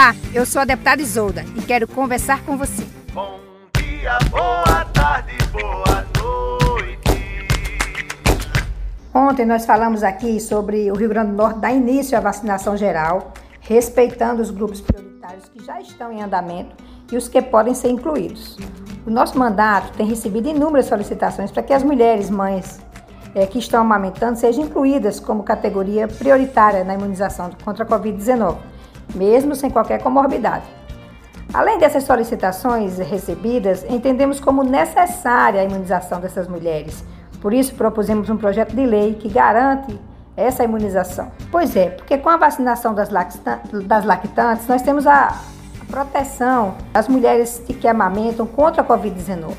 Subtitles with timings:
[0.00, 2.86] Olá, eu sou a deputada Isolda e quero conversar com você.
[3.12, 3.38] Bom
[3.76, 8.08] dia, boa tarde, boa noite.
[9.14, 13.34] Ontem nós falamos aqui sobre o Rio Grande do Norte dar início à vacinação geral,
[13.60, 16.74] respeitando os grupos prioritários que já estão em andamento
[17.12, 18.56] e os que podem ser incluídos.
[19.06, 22.80] O nosso mandato tem recebido inúmeras solicitações para que as mulheres mães
[23.34, 28.56] é, que estão amamentando sejam incluídas como categoria prioritária na imunização contra a Covid-19,
[29.14, 30.64] mesmo sem qualquer comorbidade.
[31.52, 37.04] Além dessas solicitações recebidas, entendemos como necessária a imunização dessas mulheres.
[37.40, 39.98] Por isso, propusemos um projeto de lei que garante
[40.36, 41.32] essa imunização.
[41.50, 45.36] Pois é, porque com a vacinação das, lactantes, nós temos a
[45.90, 49.54] proteção das mulheres que amamentam contra a Covid-19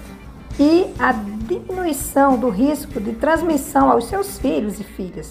[0.60, 5.30] e a diminuição do risco de transmissão aos seus filhos e filhas.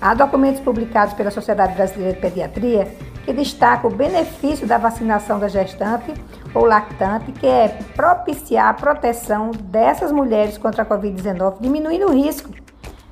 [0.00, 2.88] Há documentos publicados pela Sociedade Brasileira de Pediatria
[3.26, 6.14] que destacam o benefício da vacinação da gestante
[6.54, 12.48] ou lactante, que é propiciar a proteção dessas mulheres contra a Covid-19, diminuindo o risco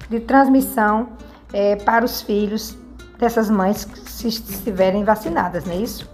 [0.09, 1.09] de transmissão
[1.53, 2.79] é, para os filhos
[3.19, 6.09] dessas mães se estiverem vacinadas, não é isso?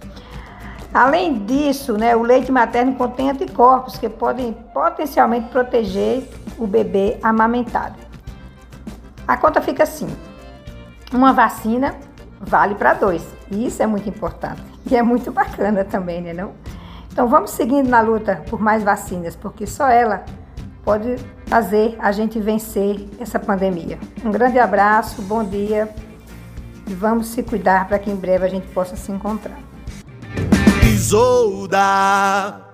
[0.91, 6.27] Além disso, né, o leite materno contém anticorpos que podem potencialmente proteger
[6.57, 7.95] o bebê amamentado.
[9.27, 10.07] A conta fica assim:
[11.13, 11.95] uma vacina
[12.41, 13.25] vale para dois.
[13.49, 14.61] E isso é muito importante.
[14.89, 16.33] E é muito bacana também, né?
[16.33, 16.51] Não?
[17.11, 20.23] Então vamos seguindo na luta por mais vacinas, porque só ela
[20.83, 23.99] pode fazer a gente vencer essa pandemia.
[24.23, 25.89] Um grande abraço, bom dia
[26.87, 29.59] e vamos se cuidar para que em breve a gente possa se encontrar.
[30.83, 32.70] Isolda.